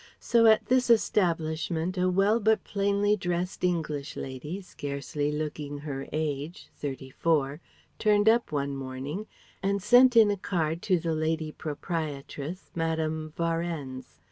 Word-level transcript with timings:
So 0.19 0.47
at 0.47 0.65
this 0.65 0.89
establishment 0.89 1.95
a 1.95 2.09
well 2.09 2.39
but 2.39 2.63
plainly 2.63 3.15
dressed 3.15 3.63
English 3.63 4.15
lady, 4.15 4.59
scarcely 4.59 5.31
looking 5.31 5.77
her 5.77 6.07
age 6.11 6.69
(thirty 6.75 7.11
four) 7.11 7.61
turned 7.99 8.27
up 8.27 8.51
one 8.51 8.75
morning, 8.75 9.27
and 9.61 9.79
sent 9.79 10.15
in 10.17 10.31
a 10.31 10.37
card 10.37 10.81
to 10.89 10.99
the 10.99 11.13
lady 11.13 11.51
proprietress, 11.51 12.71
Mme. 12.73 13.27
Varennes. 13.37 14.17